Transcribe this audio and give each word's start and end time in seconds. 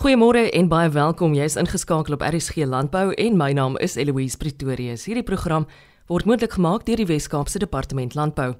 Goeiemôre 0.00 0.46
en 0.56 0.68
baie 0.68 0.88
welkom. 0.88 1.34
Jy 1.36 1.44
is 1.44 1.58
ingeskakel 1.60 2.14
op 2.16 2.22
RSG 2.24 2.64
Landbou 2.64 3.10
en 3.20 3.34
my 3.36 3.50
naam 3.52 3.74
is 3.84 3.98
Eloise 4.00 4.38
Pretorius. 4.40 5.02
Hierdie 5.04 5.26
program 5.28 5.66
word 6.08 6.24
moontlik 6.24 6.54
gemaak 6.56 6.86
deur 6.86 6.96
die 6.96 7.04
Wes-Kaapse 7.04 7.60
Departement 7.60 8.16
Landbou. 8.16 8.54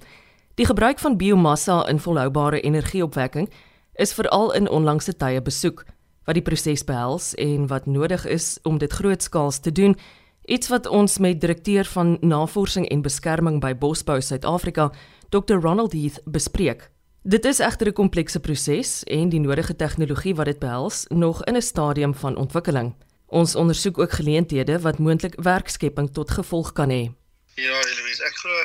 Die 0.61 0.67
gebruik 0.69 1.01
van 1.01 1.17
biomassa 1.17 1.79
in 1.89 1.97
volhoubare 1.97 2.61
energieopwekking 2.61 3.49
is 3.97 4.13
veral 4.13 4.53
in 4.53 4.69
onlangse 4.69 5.17
tye 5.17 5.41
besoek 5.41 5.87
wat 6.29 6.37
die 6.37 6.45
proses 6.45 6.85
behels 6.85 7.33
en 7.41 7.71
wat 7.73 7.89
nodig 7.89 8.29
is 8.29 8.59
om 8.69 8.77
dit 8.77 8.93
grootskaals 8.93 9.65
te 9.65 9.73
doen. 9.73 9.97
Iets 10.45 10.69
wat 10.69 10.93
ons 10.93 11.19
met 11.25 11.41
direkteur 11.41 11.89
van 11.97 12.19
navorsing 12.21 12.85
en 12.93 13.01
beskerming 13.01 13.63
by 13.65 13.73
Bosbou 13.73 14.21
Suid-Afrika, 14.21 14.91
Dr 15.33 15.57
Ronald 15.57 15.97
Heath 15.97 16.21
bespreek. 16.29 16.91
Dit 17.23 17.45
is 17.45 17.59
egter 17.59 17.87
'n 17.87 17.93
komplekse 17.93 18.41
proses 18.41 19.05
en 19.05 19.29
die 19.29 19.41
nodige 19.41 19.77
tegnologie 19.77 20.35
wat 20.35 20.47
dit 20.47 20.59
behels 20.59 21.05
nog 21.09 21.45
in 21.45 21.57
'n 21.57 21.63
stadium 21.63 22.15
van 22.15 22.37
ontwikkeling. 22.37 22.95
Ons 23.27 23.55
ondersoek 23.55 23.99
ook 23.99 24.13
geleenthede 24.13 24.81
wat 24.81 24.99
moontlik 24.99 25.35
werkskepping 25.37 26.13
tot 26.13 26.31
gevolg 26.31 26.73
kan 26.73 26.91
hê. 26.91 27.13
Ja, 27.55 27.77
Eloise, 27.85 28.25
ek 28.25 28.37
glo 28.37 28.65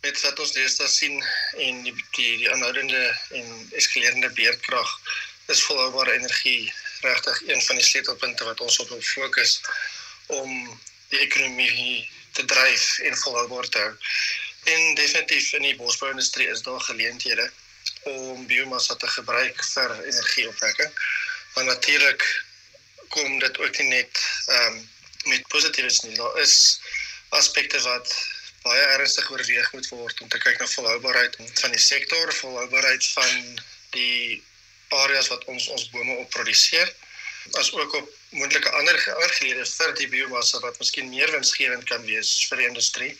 met 0.00 0.20
wat 0.20 0.38
ons 0.38 0.52
deesdae 0.52 0.88
sien 0.88 1.24
en 1.56 1.82
die 1.82 1.94
die, 2.16 2.36
die 2.36 2.50
aanhoudende 2.50 3.16
en 3.30 3.68
eskalerende 3.70 4.30
beerdkrag 4.30 4.90
is 5.46 5.62
volhoubare 5.62 6.12
energie 6.12 6.72
regtig 7.00 7.42
een 7.46 7.62
van 7.62 7.76
die 7.76 7.84
sleutelpunte 7.84 8.44
wat 8.44 8.60
ons 8.60 8.78
op 8.78 8.88
wil 8.88 9.02
fokus 9.02 9.60
om 10.26 10.78
die 11.08 11.18
ekonomie 11.18 12.10
te 12.32 12.44
dryf 12.44 12.98
en 12.98 13.16
volhoubaar 13.16 13.68
te 13.68 13.78
hou. 13.78 13.94
En 14.64 14.94
definitief 14.94 15.52
in 15.52 15.62
die 15.62 15.76
bosbouindustrie 15.76 16.48
is 16.48 16.62
daar 16.62 16.80
geleenthede 16.80 17.50
om 18.08 18.46
biomassa 18.46 18.96
te 18.96 19.08
gebruik 19.08 19.64
vir 19.64 19.96
energieopwekking. 20.04 20.92
Maar 21.54 21.64
natuurlik 21.64 22.24
kom 23.08 23.38
dit 23.38 23.58
ook 23.58 23.78
nie 23.78 23.88
net 23.88 24.24
ehm 24.46 24.76
um, 24.76 24.88
met 25.24 25.48
positiefs 25.48 26.00
nie. 26.00 26.14
Daar 26.16 26.38
is 26.40 26.80
aspekte 27.28 27.80
wat 27.80 28.14
baie 28.62 28.84
ernstig 28.96 29.30
oorweeg 29.30 29.72
moet 29.72 29.88
word 29.88 30.20
om 30.20 30.28
te 30.28 30.38
kyk 30.38 30.58
na 30.60 30.66
volhoubaarheid 30.66 31.36
van 31.60 31.74
die 31.74 31.82
sektor, 31.82 32.32
volhoubaarheid 32.34 33.06
van 33.16 33.60
die 33.96 34.42
areas 34.88 35.28
wat 35.32 35.44
ons 35.44 35.68
ons 35.68 35.88
bome 35.90 36.16
op 36.22 36.30
produseer, 36.30 36.92
as 37.60 37.72
ook 37.72 37.94
op 37.94 38.08
moontlike 38.30 38.70
ander 38.78 38.98
geaardhede 38.98 39.66
vir 39.66 39.94
die 39.98 40.08
biomassa 40.08 40.60
wat 40.64 40.78
miskien 40.78 41.08
meer 41.10 41.30
winsgewend 41.34 41.84
kan 41.88 42.04
wees 42.08 42.32
vir 42.48 42.62
die 42.62 42.68
industrie 42.68 43.12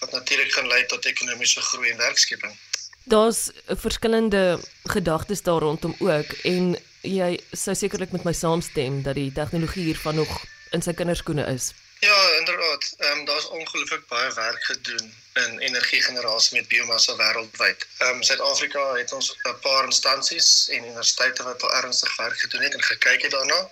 wat 0.00 0.12
natuurlik 0.12 0.52
gaan 0.52 0.66
lei 0.66 0.82
tot 0.90 1.06
ekonomiese 1.06 1.62
groei 1.62 1.90
en 1.90 2.00
werkskepping. 2.02 2.56
Daar's 3.04 3.50
verskillende 3.66 4.60
gedagtes 4.84 5.42
daar 5.42 5.60
rondom 5.60 5.94
ook 5.98 6.32
en 6.42 6.76
jy 7.02 7.40
sou 7.52 7.74
sekerlik 7.74 8.12
met 8.12 8.24
my 8.24 8.32
saamstem 8.32 9.02
dat 9.02 9.14
die 9.18 9.32
tegnologie 9.32 9.84
hiervan 9.84 10.14
nog 10.14 10.44
in 10.70 10.82
sy 10.82 10.94
kinderskoene 10.94 11.46
is. 11.50 11.72
Ja, 12.00 12.38
inderdaad. 12.38 12.94
Ehm 12.98 13.18
um, 13.18 13.24
daar's 13.24 13.48
ongelooflik 13.48 14.06
baie 14.06 14.32
werk 14.34 14.64
gedoen 14.64 15.14
in 15.32 15.58
energiegenerasie 15.58 16.58
met 16.58 16.68
biomassa 16.68 17.16
wêreldwyd. 17.16 17.86
Ehm 17.98 18.16
um, 18.16 18.22
Suid-Afrika 18.22 18.94
het 18.94 19.12
ons 19.12 19.36
'n 19.42 19.58
paar 19.60 19.84
instansies 19.84 20.68
en 20.68 20.84
universiteite 20.84 21.42
wat 21.42 21.62
al 21.62 21.74
ernstig 21.74 22.16
werk 22.16 22.38
gedoen 22.40 22.62
het 22.62 22.74
en 22.74 22.82
gekyk 22.82 23.22
het 23.22 23.30
daarna. 23.30 23.70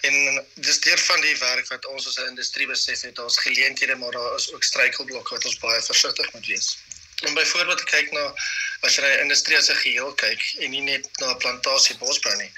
En 0.00 0.46
dis 0.54 0.80
deur 0.80 0.98
van 0.98 1.20
die 1.20 1.38
werk 1.38 1.68
wat 1.68 1.86
ons 1.86 2.06
as 2.06 2.18
'n 2.18 2.28
industrie 2.28 2.66
besef 2.66 3.00
het, 3.00 3.14
daar's 3.14 3.38
geleenthede, 3.38 3.94
maar 3.94 4.10
daar 4.10 4.34
is 4.34 4.52
ook 4.52 4.62
struikelblokke 4.62 5.34
wat 5.34 5.44
ons 5.44 5.58
baie 5.58 5.82
versigtig 5.82 6.32
moet 6.32 6.46
wees 6.46 6.78
om 7.26 7.34
byvoorbeeld 7.34 7.78
te 7.78 7.84
kyk 7.84 8.10
na 8.12 8.24
as 8.86 8.94
jy 8.94 9.02
na 9.02 9.08
die 9.14 9.24
industrie 9.24 9.56
as 9.58 9.70
'n 9.70 9.82
geheel 9.84 10.12
kyk 10.14 10.42
en 10.62 10.70
nie 10.70 10.84
net 10.90 11.08
na 11.18 11.34
plantasie 11.34 11.96
bosbou 11.98 12.34
nie. 12.36 12.52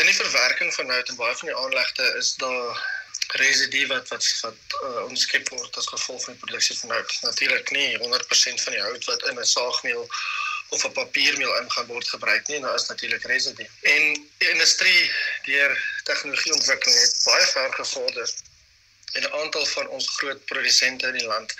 In 0.00 0.06
die 0.06 0.16
verwerking 0.16 0.74
van 0.74 0.90
hout 0.90 1.08
en 1.08 1.16
baie 1.16 1.36
van 1.36 1.48
die 1.48 1.56
aanlegte 1.56 2.04
is 2.18 2.34
daar 2.34 2.82
residue 3.40 3.86
wat 3.86 4.08
wat 4.08 4.24
wat 4.42 4.76
uh, 4.84 5.04
omskep 5.04 5.48
word 5.48 5.76
as 5.76 5.86
gevolg 5.86 6.24
van 6.24 6.34
die 6.34 6.42
produksie 6.44 6.78
van 6.78 6.90
hout. 6.96 7.18
Natuurlik 7.22 7.70
nie 7.70 7.98
100% 7.98 8.64
van 8.64 8.72
die 8.76 8.82
hout 8.82 9.04
wat 9.04 9.26
in 9.30 9.38
'n 9.38 9.52
saagmeel 9.54 10.08
of 10.68 10.84
'n 10.84 10.92
papiermeel 10.92 11.56
ingaan 11.60 11.86
word 11.86 12.08
gebruik 12.08 12.48
nie, 12.48 12.60
daar 12.60 12.74
is 12.74 12.88
natuurlik 12.88 13.22
residue. 13.22 13.68
En 13.82 14.02
die 14.38 14.50
industrie 14.50 15.10
deur 15.44 15.78
tegnologieontwikkeling 16.04 17.00
het 17.00 17.20
baie 17.24 17.46
ver 17.46 17.72
gevorder 17.74 18.30
en 19.12 19.22
'n 19.22 19.32
aantal 19.40 19.66
van 19.66 19.88
ons 19.88 20.08
groot 20.16 20.44
produsente 20.44 21.06
in 21.06 21.18
die 21.18 21.26
land 21.26 21.54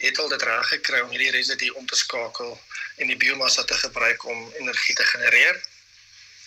het 0.00 0.18
al 0.18 0.28
dit 0.28 0.42
reg 0.42 0.68
gekry 0.68 1.00
om 1.00 1.10
hierdie 1.10 1.30
residue 1.30 1.74
om 1.74 1.86
te 1.86 1.96
skakel 1.96 2.60
en 2.96 3.06
die 3.06 3.16
biomassa 3.16 3.64
te 3.64 3.74
gebruik 3.74 4.24
om 4.24 4.52
energie 4.58 4.94
te 4.94 5.04
genereer. 5.04 5.60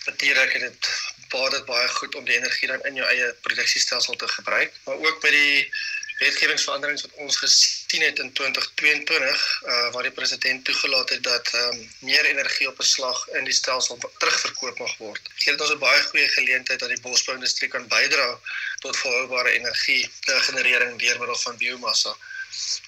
Natuurlik 0.06 0.54
het 0.54 0.62
dit 0.62 0.90
baie 1.34 1.50
dit 1.50 1.66
baie 1.66 1.88
goed 1.88 2.16
om 2.16 2.26
die 2.26 2.38
energie 2.38 2.68
dan 2.68 2.86
in 2.90 3.02
jou 3.02 3.08
eie 3.10 3.34
produksiestelsel 3.42 4.16
te 4.16 4.28
gebruik, 4.28 4.74
maar 4.86 4.96
ook 4.96 5.22
by 5.22 5.32
die 5.34 5.72
wetgewingsveranderings 6.20 7.02
wat 7.02 7.16
ons 7.26 7.38
gesien 7.42 8.04
het 8.06 8.20
in 8.20 8.34
2022 8.34 9.46
uh 9.72 9.92
waar 9.94 10.06
die 10.08 10.16
president 10.20 10.66
toegelaat 10.66 11.10
het 11.10 11.24
dat 11.24 11.54
um, 11.54 11.80
meer 12.00 12.26
energie 12.26 12.68
op 12.68 12.80
'n 12.80 12.92
slag 12.96 13.28
in 13.40 13.44
die 13.50 13.54
stelsel 13.54 13.98
terugverkoop 14.18 14.80
mag 14.80 14.98
word. 14.98 15.22
Gee 15.36 15.54
dit 15.54 15.62
ons 15.62 15.74
'n 15.74 15.86
baie 15.88 16.04
goeie 16.04 16.28
geleentheid 16.28 16.80
dat 16.80 16.90
die 16.90 17.02
bosbouindustrie 17.02 17.70
kan 17.70 17.88
bydra 17.88 18.40
tot 18.80 18.98
volhoubare 18.98 19.52
energie 19.52 20.12
generering 20.26 21.00
deur 21.00 21.18
middel 21.20 21.40
van 21.46 21.58
biomassa. 21.58 22.18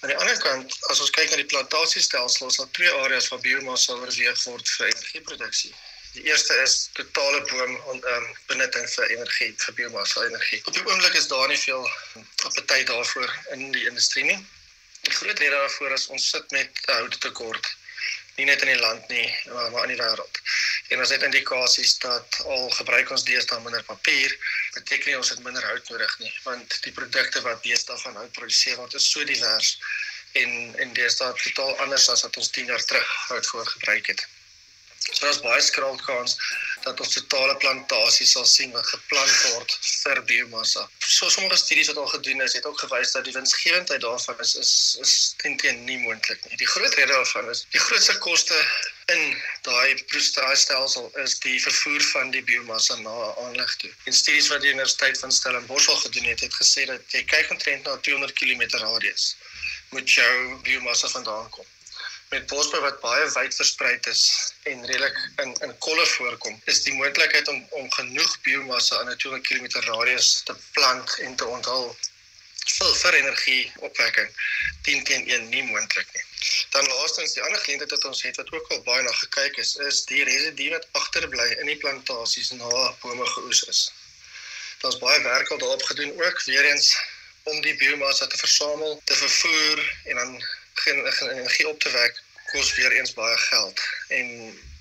Aan 0.01 0.11
die 0.11 0.17
ander 0.17 0.37
kant, 0.43 0.77
as 0.91 1.01
ons 1.03 1.11
kyk 1.15 1.29
na 1.31 1.41
die 1.41 1.49
plantasiestelsel, 1.51 2.47
is 2.51 2.57
daar 2.61 2.71
twee 2.77 2.91
areas 3.03 3.27
waar 3.31 3.43
biomassa 3.43 3.93
oorweeg 3.93 4.43
word 4.43 4.71
vir 4.77 4.91
energieproduksie. 4.91 5.73
Die 6.15 6.23
eerste 6.29 6.57
is 6.63 6.75
totale 6.97 7.41
boom 7.51 7.73
en 7.75 8.01
ehm 8.01 8.25
um, 8.25 8.27
benutting 8.51 8.85
vir 8.93 9.15
energie, 9.17 9.49
vir 9.63 9.77
biomassa 9.79 10.23
energie. 10.27 10.61
Op 10.65 10.77
die 10.77 10.85
oomblik 10.85 11.17
is 11.21 11.27
daar 11.31 11.47
nie 11.51 11.59
veel 11.63 11.89
appetyd 12.49 12.87
daarvoor 12.91 13.33
in 13.57 13.71
die 13.71 13.87
industrie 13.89 14.27
nie. 14.29 14.37
Die 15.07 15.15
groot 15.17 15.39
rede 15.39 15.57
daarvoor 15.57 15.97
is 15.97 16.07
ons 16.07 16.29
sit 16.35 16.55
met 16.55 16.85
'n 16.85 16.99
houttekort 16.99 17.73
nie 18.35 18.45
net 18.45 18.63
in 18.65 18.71
die 18.73 18.79
land 18.79 19.07
nie, 19.07 19.27
maar, 19.51 19.71
maar 19.71 19.87
in 19.87 19.93
die 19.95 20.01
wêreld. 20.01 20.39
En 20.93 20.99
ons 21.01 21.09
het 21.09 21.23
indikasies 21.25 21.97
dat 22.03 22.39
al 22.45 22.69
gebruik 22.69 23.09
ons 23.11 23.23
deesdae 23.25 23.59
minder 23.65 23.83
papier, 23.83 24.35
beteken 24.73 25.09
nie 25.09 25.17
ons 25.17 25.31
het 25.33 25.41
minder 25.43 25.65
hout 25.65 25.89
nodig 25.89 26.17
nie, 26.21 26.33
want 26.43 26.77
die 26.85 26.93
produkte 26.93 27.41
wat 27.47 27.63
deesdae 27.63 27.97
van 28.03 28.19
hout 28.21 28.35
produseer 28.37 28.77
word 28.81 28.93
is 28.99 29.09
so 29.11 29.25
divers 29.25 29.75
en 30.41 30.75
en 30.83 30.93
deesdae 30.93 31.33
totaal 31.41 31.77
anders 31.85 32.09
as 32.13 32.25
wat 32.27 32.37
ons 32.37 32.51
10 32.57 32.71
jaar 32.73 32.85
terug 32.91 33.13
hout 33.31 33.51
voorgebruik 33.53 34.13
het. 34.13 34.25
So 35.05 35.25
daar's 35.25 35.41
baie 35.41 35.61
skraal 35.61 35.97
kans 36.05 36.37
dat 36.85 36.99
ons 37.03 37.13
totale 37.17 37.55
plantasie 37.61 38.27
sal 38.29 38.45
sien 38.49 38.71
wat 38.75 38.87
geplant 38.87 39.35
word 39.51 39.75
vir 39.83 40.21
biomassa. 40.29 40.83
So 40.99 41.29
sommige 41.33 41.57
studies 41.61 41.89
wat 41.91 42.01
al 42.01 42.11
gedoen 42.13 42.43
is, 42.45 42.53
het 42.57 42.65
ook 42.69 42.79
gewys 42.83 43.13
dat 43.15 43.25
die 43.27 43.33
winsgewendheid 43.33 44.01
daarvan 44.05 44.39
is 44.45 44.55
is 44.63 44.73
is 45.05 45.13
teen 45.41 45.83
nie 45.85 45.97
moontlik 46.03 46.45
nie. 46.49 46.59
Die 46.61 46.69
groot 46.73 46.93
rede 46.99 47.13
daarvan 47.13 47.49
is 47.53 47.65
die 47.77 47.83
grootste 47.87 48.17
koste 48.27 48.59
in 49.13 49.23
daai 49.67 50.03
prestasiestelsel 50.13 51.11
is 51.25 51.37
die 51.45 51.57
vervoer 51.61 52.07
van 52.13 52.31
die 52.37 52.43
biomassa 52.49 52.97
na 53.01 53.15
'n 53.27 53.35
aanleg 53.45 53.75
toe. 53.81 53.91
En 54.05 54.13
studies 54.21 54.49
wat 54.53 54.61
die 54.61 54.73
Universiteit 54.73 55.19
van 55.19 55.31
Stellenbosch 55.31 55.89
al 55.89 56.01
gedoen 56.05 56.31
het, 56.33 56.39
het 56.47 56.55
gesê 56.61 56.85
dat 56.85 57.17
jy 57.17 57.23
kyk 57.35 57.51
omtrent 57.57 57.83
na 57.83 57.97
200 57.97 58.33
km 58.33 58.63
radius 58.87 59.35
moet 59.89 60.11
jou 60.11 60.61
biomassa 60.63 61.07
vandaan 61.07 61.49
kom 61.49 61.65
met 62.35 62.47
bosbou 62.51 62.81
wat 62.83 62.97
baie 62.99 63.27
wyd 63.31 63.53
versprei 63.55 63.93
is 64.11 64.23
en 64.69 64.81
redelik 64.89 65.19
in 65.43 65.53
in 65.67 65.73
kolle 65.85 66.05
voorkom, 66.13 66.55
is 66.71 66.81
die 66.83 66.95
moontlikheid 66.97 67.47
om 67.51 67.61
om 67.79 67.85
genoeg 67.97 68.33
biomassa 68.47 68.99
in 69.03 69.11
'n 69.11 69.21
200 69.23 69.47
km 69.47 69.85
radius 69.85 70.29
te 70.49 70.55
plant 70.77 71.15
en 71.27 71.35
te 71.41 71.45
onthul 71.57 71.87
vir 72.73 72.91
vir 73.01 73.17
energie 73.19 73.61
opwekking 73.87 74.29
10 74.87 75.05
teen 75.09 75.23
1 75.35 75.47
nie 75.53 75.63
moontlik 75.69 76.09
nie. 76.17 76.25
Dan 76.75 76.89
laastens 76.91 77.37
die 77.37 77.43
ander 77.45 77.61
geleentheid 77.61 77.95
wat 77.95 78.09
ons 78.11 78.25
het 78.27 78.41
wat 78.41 78.51
ook 78.57 78.67
al 78.75 78.83
baie 78.89 79.03
na 79.07 79.13
gekyk 79.21 79.61
is, 79.63 79.75
is 79.87 80.03
die 80.11 80.23
residue 80.31 80.73
wat 80.75 80.87
agterbly 81.01 81.47
in 81.61 81.71
die 81.71 81.79
plantasies 81.85 82.51
na 82.51 82.73
bome 83.05 83.29
geoes 83.35 83.63
is. 83.75 83.81
Daar's 84.81 84.99
baie 85.05 85.23
werk 85.29 85.55
al 85.55 85.63
daarop 85.63 85.87
gedoen 85.93 86.13
ook 86.25 86.43
weer 86.51 86.69
eens 86.73 86.91
om 87.43 87.61
die 87.61 87.75
biomassa 87.79 88.27
te 88.27 88.43
versamel, 88.43 89.01
te 89.03 89.15
vervoer 89.23 89.83
en 90.03 90.23
dan 90.23 90.37
geen 90.83 91.05
energie 91.31 91.67
op 91.69 91.79
te 91.79 91.91
wek 91.91 92.23
kos 92.55 92.75
weer 92.75 92.91
eens 92.91 93.13
baie 93.13 93.37
geld 93.37 93.81
en 94.07 94.27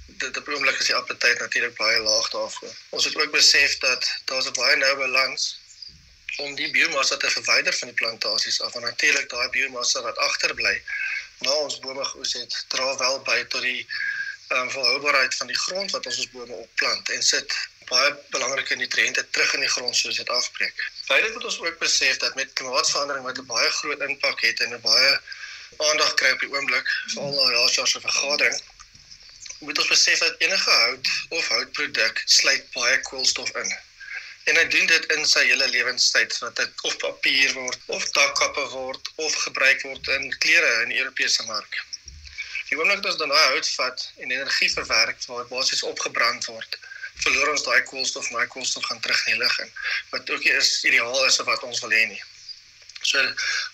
dit 0.06 0.36
op 0.36 0.48
oomblik 0.48 0.78
is 0.78 0.86
die 0.86 0.94
appetyd 0.94 1.38
natuurlik 1.38 1.76
baie 1.76 1.98
laag 1.98 2.30
daarvoor. 2.30 2.74
Ons 2.88 3.04
het 3.04 3.16
ook 3.18 3.30
besef 3.34 3.78
dat 3.78 4.10
daar 4.30 4.46
'n 4.46 4.58
baie 4.58 4.76
noue 4.76 4.96
balans 4.96 5.58
om 6.36 6.54
die 6.54 6.70
biomassa 6.70 7.16
te 7.16 7.30
verwyder 7.30 7.74
van 7.74 7.88
die 7.88 7.96
plantasies 7.96 8.60
af 8.60 8.72
want 8.72 8.84
natuurlik 8.84 9.28
daai 9.28 9.48
biomassa 9.48 10.02
wat 10.02 10.16
agterbly 10.28 10.76
na 11.38 11.50
ons 11.50 11.78
bome 11.78 12.04
geoes 12.04 12.32
het 12.32 12.64
dra 12.68 12.96
wel 12.96 13.20
by 13.28 13.44
tot 13.44 13.62
die 13.62 13.86
um, 14.48 14.70
volhoubaarheid 14.70 15.34
van 15.34 15.46
die 15.46 15.60
grond 15.66 15.90
wat 15.90 16.06
ons 16.06 16.18
ons 16.18 16.30
bome 16.30 16.54
opplant 16.54 17.10
en 17.16 17.22
sit 17.22 17.54
baie 17.90 18.10
belangrike 18.30 18.74
nutriënte 18.74 19.30
terug 19.30 19.54
in 19.54 19.66
die 19.66 19.74
grond 19.76 19.96
soos 19.96 20.16
dit 20.16 20.30
afbreek. 20.30 20.90
Beide 21.06 21.32
moet 21.32 21.44
ons 21.44 21.60
ook 21.60 21.78
besef 21.78 22.16
dat 22.16 22.34
met 22.34 22.52
klimaatsverandering 22.52 23.24
wat 23.24 23.38
'n 23.38 23.46
baie 23.46 23.70
groot 23.70 24.00
impak 24.08 24.40
het 24.40 24.60
en 24.60 24.74
'n 24.74 24.80
baie 24.80 25.18
aandag 25.78 26.14
kry 26.20 26.30
op 26.36 26.44
die 26.44 26.52
oomblik 26.52 26.94
veral 27.14 27.34
na 27.34 27.50
laas 27.56 27.74
jaar 27.74 27.88
se 27.88 28.00
vergadering 28.00 28.62
moet 29.58 29.78
ons 29.78 29.88
besef 29.88 30.18
dat 30.18 30.46
enige 30.46 30.70
hout 30.70 31.08
of 31.28 31.48
houtproduk 31.48 32.22
sluit 32.26 32.70
baie 32.76 33.00
koolstof 33.08 33.50
in 33.64 33.74
En 34.44 34.58
hy 34.60 34.64
doen 34.68 34.86
dit 34.86 35.04
in 35.14 35.22
sy 35.28 35.40
hele 35.48 35.66
lewenstyd 35.72 36.34
wat 36.42 36.58
dit 36.60 36.82
of 36.88 36.96
papier 37.00 37.52
word 37.56 37.86
of 37.96 38.02
dakkappe 38.16 38.64
word 38.74 39.08
of 39.26 39.36
gebruik 39.44 39.84
word 39.88 40.10
in 40.18 40.26
klere 40.44 40.72
in 40.82 40.92
die 40.92 40.98
Europese 41.00 41.46
mark. 41.48 41.78
Die 42.68 42.76
oomblik 42.76 43.00
dat 43.00 43.14
ons 43.14 43.22
dan 43.22 43.32
daai 43.32 43.54
hout 43.54 43.70
vat 43.78 44.04
en 44.20 44.34
energie 44.36 44.68
verwerk 44.74 45.24
waar 45.30 45.48
basies 45.48 45.80
opgebrand 45.88 46.44
word, 46.52 46.76
verloor 47.24 47.54
ons 47.54 47.64
daai 47.64 47.80
koolstof, 47.88 48.28
daai 48.36 48.52
koolstof 48.52 48.84
gaan 48.90 49.00
terug 49.06 49.24
in 49.24 49.32
die 49.32 49.40
lug 49.46 49.58
in. 49.64 49.72
Wat 50.12 50.36
ook 50.36 50.44
nie 50.44 50.54
is 50.60 50.76
ideaal 50.92 51.24
is 51.24 51.40
wat 51.48 51.64
ons 51.70 51.80
wil 51.86 51.96
hê 51.96 52.04
nie. 52.12 52.22
So 53.04 53.20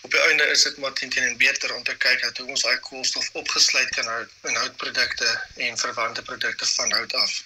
op 0.03 0.11
die 0.11 0.21
einde 0.21 0.47
is 0.51 0.63
dit 0.67 0.79
maar 0.83 0.93
teen 0.93 1.11
teen 1.11 1.37
beter 1.39 1.75
om 1.75 1.83
te 1.87 1.95
kyk 1.97 2.23
dat 2.23 2.39
hoe 2.39 2.49
ons 2.51 2.63
daai 2.67 2.79
koolstof 2.87 3.29
opgesluit 3.39 3.89
kan 3.95 4.09
hou 4.11 4.23
in 4.51 4.57
houtprodukte 4.59 5.29
en 5.57 5.79
verwante 5.79 6.23
produkte 6.23 6.67
van 6.67 6.93
hout 6.93 7.15
af. 7.15 7.37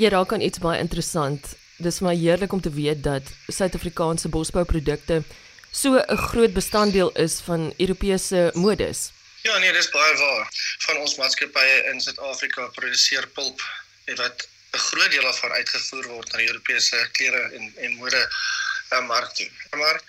Jy 0.00 0.08
raak 0.08 0.32
aan 0.32 0.46
iets 0.46 0.62
baie 0.62 0.80
interessant. 0.80 1.52
Dis 1.84 2.00
maar 2.00 2.16
heerlik 2.16 2.52
om 2.52 2.60
te 2.64 2.72
weet 2.72 3.02
dat 3.04 3.28
Suid-Afrikaanse 3.48 4.28
bosbouprodukte 4.28 5.22
so 5.70 6.00
'n 6.00 6.16
groot 6.16 6.52
bestanddeel 6.52 7.12
is 7.12 7.40
van 7.40 7.74
Europese 7.76 8.50
modes. 8.54 9.12
Ja 9.42 9.58
nee, 9.58 9.72
dis 9.72 9.90
baie 9.90 10.16
waar. 10.16 10.48
Van 10.78 10.96
ons 10.96 11.16
maatskappye 11.16 11.84
in 11.92 12.00
Suid-Afrika 12.00 12.66
produseer 12.66 13.28
pulp 13.28 13.60
wat 14.16 14.48
'n 14.72 14.78
groot 14.78 15.10
deel 15.10 15.22
daarvan 15.22 15.50
uitgevoer 15.50 16.06
word 16.06 16.32
na 16.32 16.40
Europese 16.40 17.08
klere 17.12 17.42
en 17.56 17.72
en 17.76 17.94
mode 17.94 18.28
uh, 18.90 19.06
mark 19.06 19.34
toe. 19.34 19.50
Maar 19.70 20.00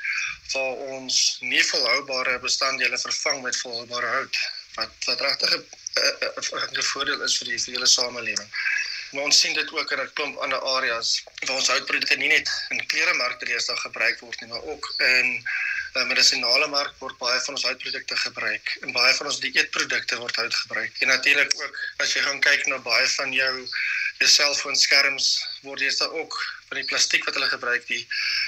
waar 0.53 0.75
ons 0.97 1.37
nie 1.39 1.63
volhoubare 1.63 2.39
bestanddele 2.39 2.97
vervang 2.97 3.41
met 3.41 3.57
volhoubare 3.63 4.07
hout 4.15 4.37
wat 4.75 4.91
wat 5.05 5.21
regtig 5.21 5.55
'n 5.55 5.65
'n 6.79 6.89
voordeel 6.91 7.21
is 7.27 7.37
vir 7.37 7.47
die 7.47 7.59
hele 7.65 7.87
samelewing. 7.87 8.49
Maar 9.11 9.23
ons 9.23 9.39
sien 9.39 9.53
dit 9.53 9.71
ook 9.71 9.91
in 9.91 9.99
'n 9.99 10.13
klomp 10.13 10.37
ander 10.37 10.61
areas 10.75 11.23
waar 11.45 11.55
ons 11.55 11.67
houtprodukte 11.67 12.15
nie 12.15 12.31
net 12.31 12.49
in 12.69 12.85
kleremarkte 12.85 13.45
deesdae 13.45 13.77
gebruik 13.77 14.19
word 14.19 14.41
nie, 14.41 14.49
maar 14.49 14.63
ook 14.63 14.93
in 14.97 15.27
uh, 15.93 16.05
medisinale 16.05 16.67
mark 16.67 16.93
word 16.99 17.17
baie 17.17 17.39
van 17.39 17.53
ons 17.53 17.65
houtprodukte 17.67 18.15
gebruik 18.15 18.77
en 18.81 18.91
baie 18.91 19.13
van 19.13 19.25
ons 19.31 19.39
dieetprodukte 19.39 20.17
word 20.23 20.35
hout 20.35 20.55
gebruik. 20.55 20.93
En 20.99 21.07
natuurlik 21.07 21.53
ook 21.63 21.77
as 21.97 22.13
jy 22.13 22.21
gaan 22.21 22.39
kyk 22.39 22.65
na 22.65 22.77
baie 22.77 23.07
van 23.17 23.33
jou 23.33 23.55
selfoonskerms 24.27 25.27
word 25.63 25.81
jy 25.81 25.89
daar 25.99 26.13
ook 26.13 26.35
van 26.67 26.79
die 26.79 26.87
plastiek 26.87 27.25
wat 27.27 27.35
hulle 27.35 27.49
gebruik 27.51 27.87
die 27.87 27.99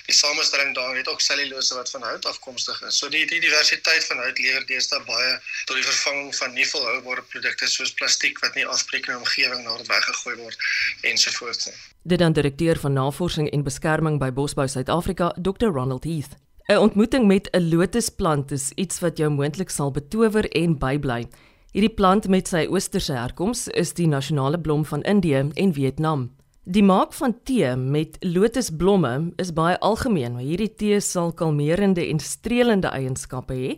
die 0.08 0.16
samestelling 0.16 0.74
daar 0.76 0.96
het 0.96 1.08
ook 1.12 1.22
selulose 1.22 1.76
wat 1.76 1.90
van 1.90 2.04
hout 2.08 2.26
afkomstig 2.26 2.82
is. 2.88 2.98
So 2.98 3.10
die 3.10 3.26
die 3.28 3.40
diversiteit 3.44 4.06
van 4.10 4.22
hout 4.24 4.40
lewer 4.40 4.66
deesdae 4.70 5.02
baie 5.08 5.34
tot 5.66 5.76
die 5.76 5.86
vervanging 5.88 6.32
van 6.36 6.54
nie 6.54 6.68
volhoubare 6.68 7.24
produkte 7.34 7.68
soos 7.68 7.94
plastiek 8.00 8.40
wat 8.46 8.56
nie 8.60 8.66
afbreek 8.66 9.08
in 9.08 9.16
die 9.16 9.20
omgewing 9.20 9.64
nadat 9.64 9.92
weggegooi 9.92 10.36
word 10.44 10.58
ensovoorts. 11.02 11.70
Dit 12.04 12.20
dan 12.20 12.34
direkteur 12.34 12.80
van 12.80 12.94
navorsing 12.94 13.50
en 13.52 13.64
beskerming 13.64 14.20
by 14.20 14.32
Bosbou 14.32 14.68
Suid-Afrika, 14.68 15.34
Dr. 15.38 15.72
Ronald 15.72 16.04
Heath. 16.04 16.36
'n 16.68 16.80
Ontmoeting 16.80 17.28
met 17.28 17.50
'n 17.52 17.76
lotusplant 17.76 18.52
is 18.52 18.72
iets 18.76 19.00
wat 19.00 19.18
jou 19.18 19.30
moontlik 19.30 19.70
sal 19.70 19.92
betower 19.92 20.50
en 20.50 20.78
bybly. 20.80 21.28
Hierdie 21.74 21.96
plant 21.98 22.28
met 22.30 22.46
sy 22.52 22.68
oosterse 22.70 23.16
herkoms 23.18 23.64
is 23.74 23.96
die 23.98 24.06
nasionale 24.06 24.60
blom 24.62 24.84
van 24.86 25.02
Indië 25.10 25.40
en 25.58 25.72
Vietnam. 25.74 26.28
Die 26.70 26.84
maak 26.86 27.16
van 27.18 27.34
tee 27.50 27.72
met 27.76 28.20
lotusblomme 28.22 29.32
is 29.42 29.50
baie 29.58 29.80
algemeen, 29.82 30.36
maar 30.36 30.46
hierdie 30.46 30.70
tee 30.70 31.00
sal 31.02 31.34
kalmerende 31.34 32.06
en 32.06 32.22
streelende 32.22 32.92
eienskappe 32.94 33.58
hê 33.58 33.72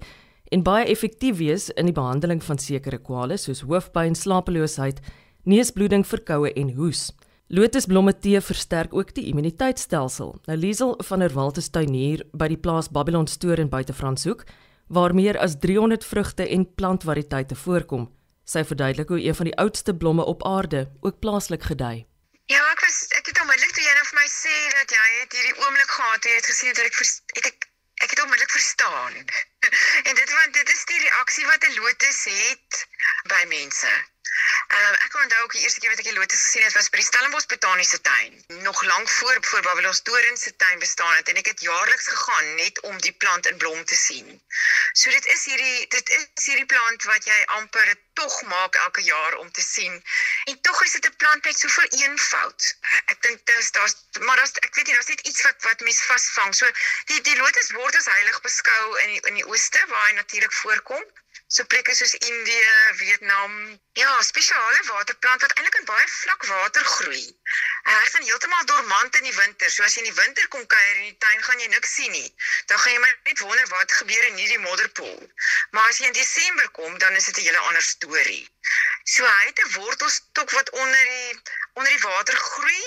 en 0.51 0.65
baie 0.67 0.83
effektief 0.91 1.39
wees 1.39 1.69
in 1.79 1.87
die 1.87 1.95
behandeling 1.95 2.43
van 2.43 2.59
sekere 2.59 2.99
kwale 2.99 3.39
soos 3.39 3.63
hoofpyn, 3.63 4.11
slapeloosheid, 4.11 4.99
neusbloeding, 5.47 6.03
verkoue 6.03 6.51
en 6.51 6.75
hoes. 6.75 7.13
Lotusblomme 7.47 8.11
tee 8.19 8.43
versterk 8.43 8.91
ook 8.91 9.15
die 9.15 9.29
immuniteitstelsel. 9.31 10.35
Nou 10.49 10.59
Liesel 10.59 10.97
van 11.07 11.23
der 11.23 11.31
Walt 11.31 11.63
is 11.63 11.71
tuinier 11.71 12.27
by 12.35 12.51
die 12.51 12.59
plaas 12.59 12.91
Babylon 12.91 13.31
Store 13.31 13.61
in 13.63 13.71
Buitefranshoek 13.71 14.43
waar 14.87 15.13
meer 15.13 15.37
as 15.37 15.59
300 15.59 16.05
vrugte 16.05 16.47
en 16.49 16.73
plantvariëteite 16.75 17.55
voorkom. 17.55 18.09
Sy 18.45 18.63
verduidelik 18.63 19.09
hoe 19.09 19.21
een 19.21 19.35
van 19.35 19.49
die 19.49 19.57
oudste 19.57 19.95
blomme 19.95 20.25
op 20.25 20.45
aarde 20.45 20.91
ook 21.01 21.19
plaaslik 21.19 21.63
gedei. 21.63 22.05
Ja, 22.45 22.61
ek 22.71 22.81
was 22.85 23.07
ek 23.17 23.25
het 23.25 23.39
onmiddellik 23.41 23.73
toe 23.73 23.83
jy 23.83 23.93
nou 23.97 24.05
vir 24.05 24.19
my 24.21 24.27
sê 24.29 24.57
dat 24.77 24.91
jy 24.93 25.05
het 25.19 25.37
hierdie 25.37 25.55
oomblik 25.65 25.93
gehad, 25.97 26.25
jy 26.25 26.35
het 26.35 26.49
gesien 26.51 26.73
dat 26.77 26.85
ek 26.85 26.99
het 27.01 27.47
ek 27.51 27.69
ek 28.05 28.09
het 28.13 28.21
onmiddellik 28.21 28.53
verstaan. 28.53 29.13
en 30.07 30.19
dit 30.21 30.33
want 30.37 30.53
dit 30.53 30.73
is 30.75 30.83
die 30.91 30.99
reaksie 31.07 31.45
wat 31.49 31.65
'n 31.65 31.79
lotus 31.79 32.21
het 32.29 32.85
by 33.33 33.41
mense. 33.49 33.93
Ehm 34.67 34.93
uh, 34.93 35.05
ek 35.05 35.15
onthou 35.21 35.41
ook 35.43 35.51
die 35.51 35.61
eerste 35.61 35.79
keer 35.79 35.91
wat 35.93 35.99
ek 36.01 36.07
die 36.09 36.13
lotus 36.17 36.41
gesien 36.41 36.63
het 36.65 36.73
was 36.73 36.87
by 36.89 36.97
die 36.97 37.05
Stellenbosch 37.05 37.45
Botaniese 37.51 37.99
Tuin. 38.01 38.33
Nog 38.67 38.83
lank 38.83 39.09
voor 39.09 39.37
voor 39.41 39.61
Babylon 39.61 39.93
Storen 39.93 40.37
se 40.37 40.55
tuin 40.55 40.79
bestaan 40.79 41.15
het 41.15 41.29
en 41.29 41.35
ek 41.41 41.49
het 41.51 41.61
jaarliks 41.61 42.07
gegaan 42.07 42.55
net 42.55 42.79
om 42.79 42.97
die 43.01 43.11
plant 43.11 43.45
in 43.45 43.57
blom 43.57 43.83
te 43.85 43.95
sien. 43.95 44.41
So 44.93 45.09
dit 45.09 45.25
is 45.25 45.45
hierdie 45.45 45.87
dit 45.97 46.09
is 46.15 46.45
hierdie 46.49 46.65
plant 46.65 47.03
wat 47.11 47.27
jy 47.29 47.37
amper 47.59 47.93
tog 48.21 48.41
maak 48.53 48.75
elke 48.75 49.01
jaar 49.01 49.37
om 49.43 49.51
te 49.51 49.61
sien. 49.61 50.03
En 50.45 50.61
tog 50.61 50.83
is 50.83 50.97
dit 50.97 51.05
'n 51.09 51.15
plant 51.15 51.45
met 51.45 51.59
soveel 51.59 51.89
eenvoud. 52.01 52.61
Ek 53.05 53.21
dink 53.21 53.45
dis 53.45 53.71
daar's 53.71 53.95
maar 54.19 54.37
daar's 54.37 54.55
ek 54.67 54.75
weet 54.75 54.87
nie 54.87 54.95
daar's 54.95 55.13
net 55.13 55.27
iets 55.29 55.41
wat 55.41 55.61
wat 55.69 55.79
mense 55.79 56.03
vasvang. 56.03 56.55
So 56.55 56.71
die 57.05 57.21
die 57.21 57.37
lotus 57.37 57.71
word 57.71 57.95
as 57.95 58.09
heilig 58.15 58.41
beskou 58.41 58.97
in 59.03 59.13
die, 59.13 59.21
in 59.29 59.33
die 59.41 59.47
ooste 59.47 59.85
waar 59.87 60.07
hy 60.07 60.13
natuurlik 60.21 60.53
voorkom 60.63 61.05
so 61.55 61.63
plekke 61.71 61.93
soos 61.95 62.13
Indië, 62.13 62.71
Vietnam. 62.99 63.51
Ja, 63.93 64.21
spesiale 64.21 64.81
waterplant 64.89 65.41
wat 65.41 65.53
eintlik 65.53 65.77
in 65.79 65.85
baie 65.87 66.07
vlak 66.07 66.43
water 66.49 66.83
groei. 66.83 67.23
Hy 67.87 68.07
gaan 68.11 68.25
heeltemal 68.27 68.65
dormant 68.71 69.15
in 69.15 69.29
die 69.29 69.35
winter. 69.37 69.71
So 69.71 69.85
as 69.87 69.95
jy 69.95 70.03
in 70.03 70.09
die 70.09 70.17
winter 70.17 70.49
kom 70.51 70.65
kuier 70.73 70.97
in 70.97 71.05
die 71.13 71.17
tuin, 71.23 71.43
gaan 71.47 71.61
jy 71.63 71.69
niks 71.71 71.93
sien 71.99 72.11
nie. 72.11 72.27
Dan 72.71 72.81
gaan 72.83 72.97
jy 72.97 72.99
maar 73.05 73.15
net 73.29 73.43
wonder 73.45 73.69
wat 73.71 73.95
gebeur 74.01 74.27
in 74.31 74.41
hierdie 74.41 74.59
modderpoel. 74.65 75.21
Maar 75.71 75.87
as 75.93 76.01
jy 76.01 76.11
in 76.11 76.17
Desember 76.17 76.67
kom, 76.79 76.97
dan 77.05 77.15
is 77.15 77.29
dit 77.31 77.39
'n 77.39 77.47
hele 77.47 77.63
ander 77.69 77.87
storie. 77.87 78.43
So 79.15 79.23
hy 79.23 79.45
het 79.45 79.63
'n 79.63 79.71
wortelstok 79.79 80.51
wat 80.51 80.69
onder 80.69 81.03
die 81.13 81.39
onder 81.73 81.91
die 81.91 82.03
water 82.03 82.35
groei. 82.35 82.83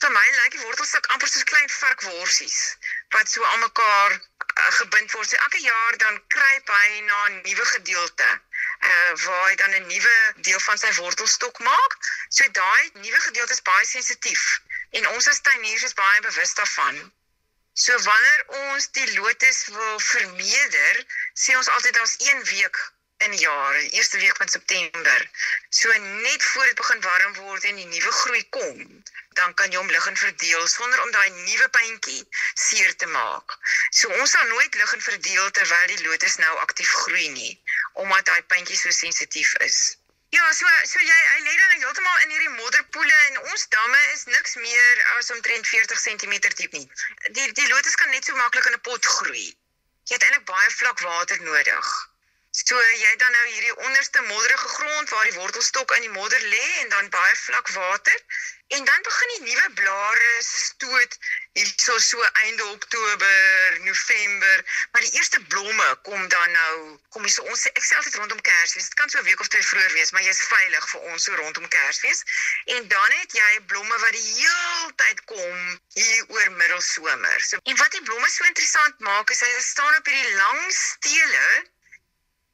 Vir 0.00 0.10
my 0.10 0.26
lyk 0.40 0.56
die 0.56 0.64
wortelstok 0.64 1.06
amper 1.12 1.28
soos 1.28 1.44
klein 1.44 1.70
varkworsies 1.70 2.76
wat 3.14 3.28
so 3.28 3.44
aan 3.44 3.60
mekaar 3.60 4.20
gebind 4.70 5.12
word. 5.12 5.28
So 5.28 5.36
elke 5.36 5.60
jaar 5.60 5.96
dan 5.96 6.20
kruip 6.26 6.68
hy 6.68 7.00
na 7.00 7.26
'n 7.26 7.40
nuwe 7.42 7.66
gedeelte 7.72 8.28
uh 8.88 9.12
waar 9.24 9.48
hy 9.48 9.54
dan 9.54 9.74
'n 9.74 9.86
nuwe 9.86 10.16
deel 10.36 10.60
van 10.60 10.78
sy 10.78 10.92
wortelstok 10.94 11.58
maak. 11.58 11.92
So 12.28 12.50
daai 12.50 12.90
nuwe 12.92 13.20
gedeelte 13.20 13.52
is 13.52 13.62
baie 13.62 13.86
sensitief 13.86 14.60
en 14.90 15.08
ons 15.08 15.28
as 15.28 15.40
tuiniers 15.40 15.82
is 15.82 15.94
baie 15.94 16.20
bewus 16.20 16.54
daarvan. 16.54 17.12
So 17.72 18.02
wanneer 18.02 18.44
ons 18.48 18.90
die 18.90 19.08
lotus 19.18 19.66
wil 19.66 19.98
vermeerder, 20.00 21.04
sê 21.34 21.56
ons 21.56 21.68
altyd 21.68 21.94
daar's 21.94 22.16
1 22.16 22.44
week 22.44 22.78
in 23.24 23.30
die 23.30 23.40
jaar, 23.40 23.78
die 23.78 23.90
eerste 23.90 24.18
week 24.18 24.36
van 24.36 24.48
September. 24.48 25.30
So 25.68 25.92
net 25.98 26.44
voor 26.44 26.64
dit 26.64 26.74
begin 26.74 27.00
warm 27.00 27.34
word 27.34 27.64
en 27.64 27.76
die 27.76 27.86
nuwe 27.86 28.12
groei 28.12 28.48
kom, 28.48 29.02
dan 29.40 29.54
kan 29.54 29.70
jy 29.70 29.78
hom 29.78 29.90
lig 29.90 30.06
en 30.06 30.16
verdeel 30.16 30.68
sonder 30.68 31.02
om 31.02 31.10
daai 31.10 31.30
nuwe 31.30 31.68
pyntjie 31.68 32.22
seer 32.54 32.96
te 32.96 33.06
maak. 33.06 33.58
So 33.90 34.08
ons 34.20 34.30
sal 34.30 34.48
nooit 34.52 34.74
lig 34.74 34.92
en 34.92 35.04
verdeel 35.08 35.50
terwyl 35.50 35.86
die 35.92 36.02
lotus 36.08 36.36
nou 36.42 36.56
aktief 36.64 36.92
groei 37.04 37.28
nie, 37.28 37.52
omdat 37.92 38.28
daai 38.32 38.42
pyntjie 38.54 38.80
so 38.80 38.90
sensitief 38.90 39.54
is. 39.68 39.78
Ja, 40.34 40.52
so 40.52 40.66
so 40.84 41.00
jy 41.00 41.18
hy 41.32 41.38
lê 41.44 41.54
dan 41.56 41.76
heeltemal 41.80 42.24
in 42.24 42.32
hierdie 42.34 42.54
modderpoele 42.58 43.20
en 43.28 43.38
ons 43.52 43.68
damme 43.76 44.00
is 44.14 44.24
niks 44.32 44.56
meer 44.64 45.04
as 45.16 45.30
omtrent 45.36 45.68
40 45.70 46.02
cm 46.02 46.34
diep 46.58 46.74
nie. 46.76 46.88
Die 47.38 47.46
die 47.60 47.68
lotus 47.70 47.96
kan 48.00 48.10
net 48.10 48.26
so 48.28 48.36
maklik 48.36 48.66
in 48.66 48.76
'n 48.76 48.84
pot 48.90 49.06
groei. 49.14 49.46
Jy 50.10 50.18
het 50.18 50.28
eintlik 50.28 50.44
baie 50.50 50.70
vlak 50.80 51.00
water 51.06 51.40
nodig. 51.46 51.94
So 52.56 52.76
jy 52.80 53.16
dan 53.20 53.34
nou 53.36 53.46
hierdie 53.52 53.74
onderste 53.84 54.22
modderige 54.22 54.68
grond 54.68 55.08
waar 55.12 55.24
die 55.28 55.38
wortelstok 55.38 55.90
in 55.96 56.06
die 56.06 56.14
modder 56.14 56.40
lê 56.40 56.62
en 56.82 56.88
dan 56.88 57.10
baie 57.12 57.34
vlak 57.36 57.68
water 57.74 58.22
en 58.76 58.84
dan 58.84 59.02
begin 59.02 59.32
die 59.34 59.42
nuwe 59.50 59.66
blare 59.80 60.30
stoot 60.40 61.18
hierso 61.52 61.98
so 61.98 62.22
einde 62.22 62.64
Oktober, 62.64 63.76
November, 63.80 64.64
maar 64.92 65.04
die 65.04 65.12
eerste 65.18 65.42
blomme 65.52 65.90
kom 66.08 66.28
dan 66.28 66.50
nou 66.50 66.98
kom 67.08 67.28
hier 67.28 67.34
so 67.36 67.44
ons 67.52 67.66
ek 67.68 67.84
sê 67.84 68.00
altyd 68.00 68.18
rondom 68.22 68.40
Kersfees. 68.48 68.88
Dit 68.88 68.98
kan 69.02 69.12
so 69.12 69.20
'n 69.20 69.28
week 69.28 69.44
of 69.44 69.52
twee 69.52 69.68
vroeër 69.74 69.92
wees, 69.92 70.10
maar 70.16 70.24
jy's 70.24 70.42
veilig 70.48 70.90
vir 70.94 71.06
ons 71.12 71.28
so 71.28 71.36
rondom 71.42 71.68
Kersfees. 71.68 72.24
En 72.78 72.88
dan 72.88 73.10
het 73.20 73.38
jy 73.42 73.52
blomme 73.68 73.98
wat 73.98 74.16
die 74.16 74.28
heeltyd 74.40 75.24
kom 75.24 75.80
hier 76.00 76.24
oor 76.28 76.50
middelsomer. 76.50 77.40
So 77.52 77.60
en 77.62 77.76
wat 77.84 77.92
die 77.92 78.02
blomme 78.02 78.28
so 78.28 78.44
interessant 78.44 78.98
maak 78.98 79.30
is 79.30 79.44
hy 79.44 79.54
staan 79.60 79.96
op 79.96 80.06
hierdie 80.06 80.36
lang 80.40 80.60
stele 80.72 81.48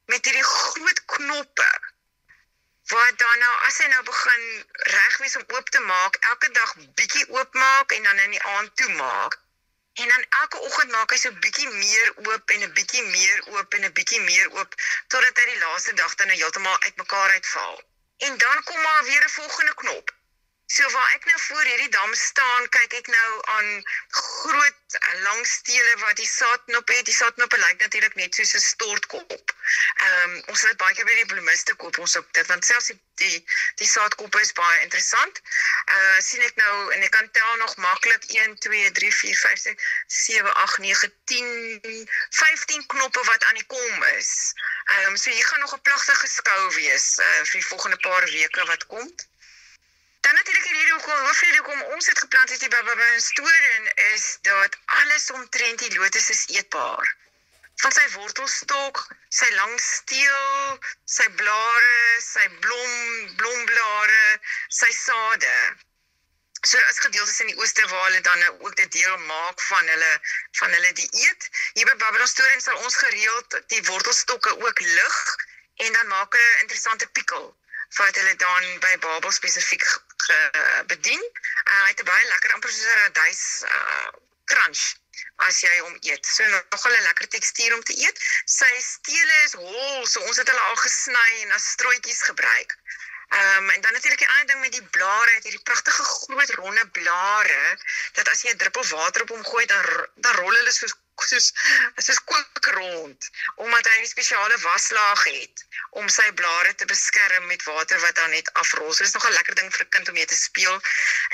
met 0.04 0.24
hierdie 0.24 0.44
groot 0.44 1.04
knoppe 1.04 1.70
wat 2.92 3.18
dan 3.18 3.38
nou 3.38 3.52
as 3.66 3.78
hy 3.78 3.86
nou 3.92 4.02
begin 4.08 4.42
reg 4.94 5.18
wees 5.18 5.36
om 5.36 5.44
oop 5.56 5.68
te 5.70 5.80
maak, 5.80 6.16
elke 6.30 6.50
dag 6.50 6.74
bietjie 6.98 7.28
oopmaak 7.28 7.92
en 7.96 8.02
dan 8.02 8.18
in 8.18 8.34
die 8.36 8.42
aand 8.42 8.76
toemaak. 8.76 9.38
En 9.94 10.08
dan 10.08 10.24
elke 10.40 10.58
oggend 10.58 10.90
maak 10.90 11.12
hy 11.12 11.18
so 11.20 11.32
bietjie 11.44 11.68
meer 11.68 12.12
oop 12.26 12.50
en 12.54 12.64
'n 12.66 12.72
bietjie 12.78 13.04
meer 13.04 13.42
oop 13.54 13.74
en 13.74 13.84
'n 13.84 13.92
bietjie 13.98 14.20
meer 14.20 14.50
oop 14.58 14.74
totdat 15.08 15.38
hy 15.40 15.44
die 15.52 15.62
laaste 15.64 15.94
dag 15.94 16.14
dan 16.14 16.26
nou 16.32 16.38
heeltemal 16.38 16.82
uitmekaar 16.88 17.30
uitval. 17.30 17.82
En 18.26 18.38
dan 18.38 18.62
kom 18.64 18.80
maar 18.80 19.04
weer 19.04 19.24
'n 19.24 19.36
volgende 19.38 19.74
knop. 19.74 20.14
So 20.72 20.90
waar 20.90 21.10
ek 21.14 21.24
nou 21.28 21.38
voor 21.40 21.64
hierdie 21.68 21.90
dam 21.92 22.14
staan, 22.16 22.68
kyk 22.72 22.94
ek 22.98 23.08
nou 23.12 23.30
aan 23.54 23.66
groot 24.08 24.94
eh, 24.98 25.16
lang 25.20 25.46
stele 25.46 25.96
wat 26.00 26.16
die 26.16 26.28
saadknop 26.28 26.88
het. 26.88 27.02
Die 27.04 27.16
saadknop 27.16 27.56
lyk 27.60 27.82
natuurlik 27.82 28.14
net 28.20 28.38
soos 28.38 28.54
'n 28.56 28.62
stortkop. 28.66 29.52
Ehm 30.06 30.30
um, 30.30 30.38
ons 30.54 30.62
het 30.64 30.78
baie 30.80 30.94
keer 30.96 31.08
by 31.10 31.16
die 31.18 31.26
bloemiste 31.32 31.74
koop 31.82 31.98
ons 32.04 32.16
op 32.20 32.30
dit 32.38 32.48
want 32.52 32.64
selfs 32.64 32.88
die 32.92 32.96
die, 33.22 33.40
die 33.82 33.88
saadkoppe 33.90 34.40
is 34.40 34.52
baie 34.56 34.78
interessant. 34.86 35.40
Uh 35.96 36.16
sien 36.28 36.46
ek 36.46 36.56
nou 36.62 36.76
en 36.94 37.04
ek 37.08 37.12
kan 37.16 37.28
tel 37.36 37.52
nog 37.64 37.76
maklik 37.84 38.24
1 38.38 38.56
2 38.68 38.92
3 39.00 39.10
4 39.18 39.36
5 39.42 39.60
6 39.66 39.90
7 40.22 40.54
8 40.62 40.78
9 40.86 41.12
10 41.34 42.08
15 42.40 42.86
knoppe 42.94 43.26
wat 43.28 43.44
aan 43.50 43.60
die 43.60 43.68
kom 43.76 44.08
is. 44.14 44.32
Ehm 44.86 45.12
um, 45.12 45.20
so 45.20 45.30
hier 45.30 45.46
gaan 45.50 45.60
nog 45.66 45.76
'n 45.76 45.84
pragtige 45.90 46.32
skou 46.38 46.64
wees 46.80 47.18
uh 47.18 47.44
vir 47.44 47.60
die 47.60 47.70
volgende 47.74 48.00
paar 48.08 48.24
weke 48.24 48.66
wat 48.72 48.86
kom. 48.86 49.12
Dan 50.32 50.40
natuurlik 50.40 50.68
hierdie 50.68 50.92
hoekom 50.92 51.24
hoeveel 51.24 51.56
hoekom 51.56 51.82
ons 51.94 52.06
het 52.06 52.18
geplant 52.18 52.50
het 52.50 52.62
by 52.74 52.78
by 52.86 53.08
in 53.14 53.20
Storen 53.20 53.88
is 54.12 54.38
dat 54.48 54.78
alles 55.00 55.26
omtrent 55.30 55.82
die 55.84 55.98
lotus 55.98 56.30
is 56.34 56.46
eetbaar. 56.54 57.10
Van 57.82 57.92
sy 57.92 58.06
wortelstok, 58.14 59.02
sy 59.28 59.50
lang 59.58 59.74
steel, 59.88 60.80
sy 61.04 61.28
blare, 61.42 62.00
sy 62.30 62.48
blom, 62.64 62.96
blomblare, 63.36 64.40
sy 64.80 64.88
sade. 65.02 65.54
So 66.64 66.80
as 66.88 67.04
gedeeltes 67.04 67.40
in 67.44 67.52
die 67.52 67.60
ooste 67.60 67.88
waar 67.92 68.08
hulle 68.08 68.24
dan 68.24 68.44
nou 68.46 68.52
ook 68.64 68.76
dit 68.80 68.92
deel 69.02 69.18
maak 69.28 69.60
van 69.68 69.94
hulle 69.94 70.12
van 70.62 70.78
hulle 70.78 70.98
dieet. 71.02 71.50
Hier 71.74 71.92
by 71.92 72.00
Babylon 72.06 72.36
Stories 72.36 72.70
sal 72.70 72.80
ons 72.80 73.02
gereeld 73.04 73.60
die 73.74 73.84
wortelstokke 73.92 74.56
ook 74.64 74.80
lig 74.80 75.24
en 75.76 75.92
dan 75.92 76.14
maak 76.16 76.40
hulle 76.40 76.60
interessante 76.64 77.16
pikkel 77.20 77.52
wat 77.96 78.16
hulle 78.16 78.36
dan 78.36 78.78
by 78.80 78.98
Babel 78.98 79.32
spesifiek 79.32 79.84
bedien. 80.86 81.22
Uh, 81.64 81.82
hy 81.84 81.88
het 81.88 82.00
'n 82.00 82.08
baie 82.08 82.26
lekker 82.26 82.52
amper 82.52 82.70
soos 82.70 82.86
'n 82.86 82.98
radys 83.04 83.42
uh 83.62 84.10
crunch 84.44 84.82
as 85.46 85.60
jy 85.60 85.78
hom 85.78 85.96
eet. 86.00 86.26
So 86.26 86.44
nogal 86.48 86.96
'n 86.96 87.02
lekker 87.08 87.28
tekstuur 87.28 87.74
om 87.74 87.82
te 87.82 87.94
eet. 88.04 88.18
Sy 88.44 88.72
stele 88.80 89.36
is 89.44 89.52
hol, 89.52 90.06
so 90.06 90.20
ons 90.20 90.36
het 90.36 90.48
hulle 90.48 90.60
al 90.70 90.76
gesny 90.76 91.30
en 91.42 91.52
as 91.58 91.70
strooitjies 91.74 92.22
gebruik. 92.22 92.76
Ehm 93.32 93.62
um, 93.62 93.70
en 93.70 93.80
dan 93.80 93.92
natuurlik 93.92 94.18
die 94.18 94.28
ander 94.28 94.46
ding 94.46 94.60
met 94.60 94.72
die 94.72 94.88
blare, 94.96 95.38
hierdie 95.42 95.62
pragtige 95.62 96.02
groot 96.02 96.50
ronde 96.50 96.88
blare 96.88 97.78
dat 98.12 98.28
as 98.28 98.42
jy 98.42 98.50
'n 98.52 98.56
druppel 98.56 98.86
water 98.88 99.22
op 99.22 99.28
hom 99.28 99.44
gooi 99.44 99.64
dan 99.66 99.84
dan 100.14 100.34
rol 100.34 100.52
hulle 100.58 100.72
soos 100.72 100.94
soos 101.16 101.52
soos 101.96 102.20
koekrond 102.24 103.30
omdat 103.54 103.88
hy 103.88 104.00
'n 104.00 104.06
spesiale 104.06 104.58
waslaag 104.58 105.24
het 105.24 105.64
om 105.90 106.08
sy 106.08 106.32
blare 106.32 106.74
te 106.74 106.84
beskerm 106.84 107.46
met 107.46 107.62
water 107.62 108.00
wat 108.00 108.14
dan 108.14 108.30
net 108.30 108.52
afrol. 108.52 108.92
So 108.92 109.04
dis 109.04 109.12
nog 109.12 109.26
'n 109.28 109.32
lekker 109.38 109.54
ding 109.54 109.74
vir 109.74 109.84
'n 109.84 109.88
kind 109.88 110.08
om 110.08 110.14
mee 110.14 110.26
te 110.26 110.36
speel. 110.36 110.76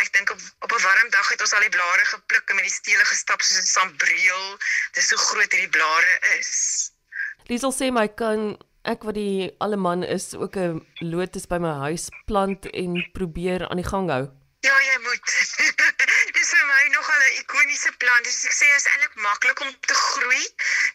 Ek 0.02 0.12
dink 0.12 0.30
op 0.30 0.40
op 0.58 0.72
'n 0.72 0.82
warm 0.82 1.10
dag 1.10 1.28
het 1.28 1.40
ons 1.40 1.52
al 1.52 1.66
die 1.66 1.76
blare 1.78 2.04
gepluk 2.04 2.48
en 2.48 2.54
met 2.54 2.64
die 2.64 2.78
stele 2.80 3.04
gestap 3.04 3.42
soos 3.42 3.58
'n 3.58 3.66
sambreel. 3.66 4.58
Dis 4.92 5.08
so 5.08 5.16
groot 5.16 5.52
hierdie 5.52 5.74
blare 5.78 6.18
is. 6.38 6.90
Liesel 7.46 7.72
sê 7.72 7.90
my 7.92 8.08
kan 8.08 8.67
ek 8.88 9.04
wat 9.04 9.18
die 9.18 9.50
alle 9.64 9.76
man 9.76 10.02
is 10.02 10.34
ook 10.34 10.56
'n 10.56 10.80
lotus 11.12 11.46
by 11.46 11.58
my 11.58 11.74
huis 11.86 12.08
plant 12.26 12.66
en 12.72 12.96
probeer 13.12 13.68
aan 13.68 13.80
die 13.82 13.90
gang 13.92 14.10
hou. 14.10 14.24
Ja, 14.66 14.76
jy 14.82 14.96
moet. 15.06 15.28
dis 16.36 16.50
vir 16.54 16.64
my 16.70 16.84
nogal 16.94 17.20
'n 17.26 17.36
ikoniese 17.40 17.92
plant. 18.02 18.24
Dis 18.24 18.44
ek 18.48 18.54
sê 18.56 18.66
is 18.76 18.88
eintlik 18.92 19.14
maklik 19.26 19.60
om 19.60 19.70
te 19.90 19.94
groei. 19.94 20.44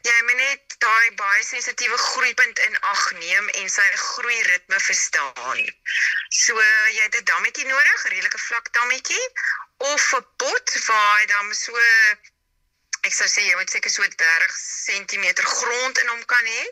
Jy 0.10 0.18
moet 0.28 0.40
net 0.42 0.76
daai 0.86 1.10
baie 1.22 1.44
sensitiewe 1.44 1.98
groeipunt 1.98 2.60
in 2.68 2.76
ag 2.94 3.04
neem 3.22 3.50
en 3.62 3.70
sy 3.70 3.88
groei 4.08 4.42
ritme 4.50 4.80
verstaan. 4.90 5.64
So 6.44 6.60
jy 6.98 7.04
het 7.08 7.16
'n 7.22 7.30
dammetjie 7.32 7.68
nodig, 7.72 8.00
'n 8.06 8.14
redelike 8.16 8.42
vlak 8.48 8.74
dammetjie 8.74 9.26
of 9.92 10.14
'n 10.20 10.26
pot 10.38 10.78
waar 10.88 11.20
hy 11.20 11.26
dan 11.26 11.56
so 11.56 11.72
ek 13.07 13.13
sou 13.17 13.27
sê 13.27 13.41
jy 13.48 13.55
moet 13.60 13.74
seker 13.75 13.91
so 13.91 14.05
30 14.22 14.53
cm 14.88 15.25
grond 15.41 15.98
in 16.03 16.12
hom 16.13 16.24
kan 16.33 16.45
hê 16.55 16.63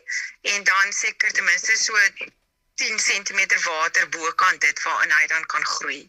en 0.54 0.64
dan 0.70 0.92
seker 1.02 1.32
ten 1.36 1.44
minste 1.50 1.76
so 1.84 2.06
10 2.82 2.98
cm 3.08 3.40
water 3.68 4.08
bokant 4.16 4.60
dit 4.66 4.82
waarin 4.86 5.16
hy 5.18 5.26
dan 5.34 5.46
kan 5.54 5.64
groei 5.74 6.02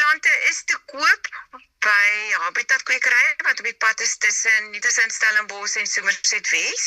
plante 0.00 0.32
is 0.48 0.62
te 0.64 0.76
koop 0.92 1.28
by 1.84 2.08
Habitat 2.44 2.82
kwekerye 2.88 3.34
wat 3.44 3.60
op 3.60 3.66
die 3.68 3.76
pad 3.84 4.00
is 4.00 4.16
tussen 4.24 4.70
tussen 4.84 5.10
Stellenbosch 5.16 5.76
en 5.80 5.86
Somerset 5.86 6.48
Wes 6.52 6.86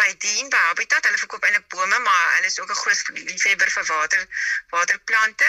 by 0.00 0.08
Dien 0.24 0.48
by 0.52 0.60
Habitat 0.68 1.08
hulle 1.08 1.20
verkoop 1.22 1.46
eintlik 1.48 1.68
bome 1.72 2.00
maar 2.04 2.26
hulle 2.34 2.50
is 2.52 2.58
ook 2.60 2.72
'n 2.74 2.80
groot 2.82 3.10
liefhebber 3.30 3.72
vir 3.76 3.86
water 3.92 4.26
waterplante 4.74 5.48